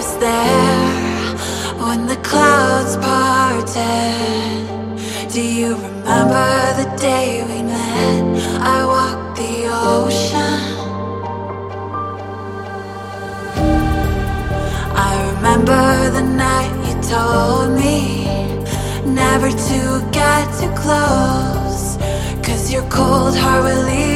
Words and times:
was 0.00 0.16
there 0.18 1.36
when 1.84 2.06
the 2.06 2.16
clouds 2.28 2.96
parted. 2.96 4.64
Do 5.34 5.42
you 5.42 5.70
remember 5.76 6.50
the 6.80 6.88
day 7.08 7.26
we 7.50 7.58
met? 7.74 8.22
I 8.76 8.78
walked 8.92 9.30
the 9.40 9.54
ocean. 9.94 10.60
I 15.08 15.12
remember 15.32 15.84
the 16.18 16.26
night 16.44 16.74
you 16.86 16.96
told 17.14 17.68
me 17.82 17.98
never 19.22 19.50
to 19.68 19.80
get 20.18 20.44
too 20.60 20.72
close. 20.84 21.84
Cause 22.46 22.72
your 22.74 22.86
cold 22.96 23.36
heart 23.36 23.64
will 23.64 23.84
leave 23.90 24.09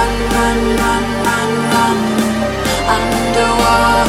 run, 0.00 0.12
run, 0.34 0.60
run, 0.80 1.04
run, 1.26 1.52
run 1.72 1.98
underwater. 2.94 3.99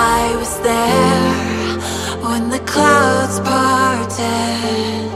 I 0.00 0.36
was 0.36 0.60
there 0.60 1.74
when 2.22 2.50
the 2.50 2.60
clouds 2.60 3.40
parted. 3.40 5.10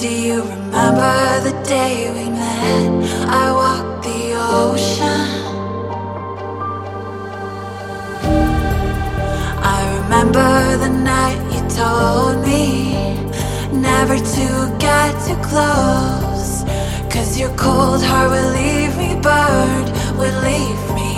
Do 0.00 0.08
you 0.08 0.42
remember 0.42 1.40
the 1.48 1.60
day 1.66 2.08
we 2.16 2.30
met? 2.30 2.90
I 3.42 3.50
walked 3.50 4.04
the 4.04 4.20
ocean. 4.62 5.28
I 9.76 9.80
remember 9.98 10.76
the 10.84 10.92
night 11.12 11.40
you 11.54 11.62
told 11.82 12.46
me 12.46 13.02
never 13.72 14.16
to 14.16 14.46
get 14.78 15.10
too 15.26 15.40
close. 15.50 16.62
Cause 17.12 17.40
your 17.40 17.50
cold 17.56 18.04
heart 18.04 18.30
will 18.30 18.50
leave 18.52 18.96
me 18.96 19.20
burned, 19.20 19.90
will 20.16 20.38
leave 20.42 20.94
me. 20.94 21.11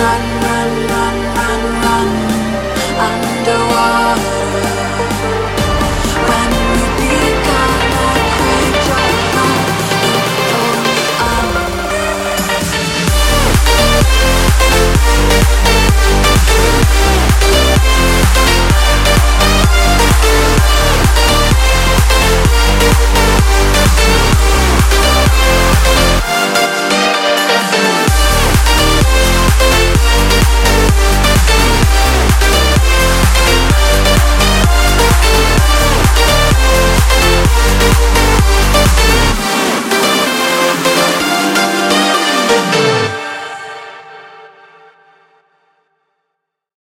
run, 0.00 0.22
run, 0.44 0.72
run, 0.92 1.16
run, 1.36 1.62
run 1.84 2.08
underwater. 3.06 4.35